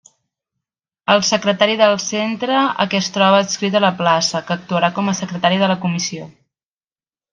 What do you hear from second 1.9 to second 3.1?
centre a què es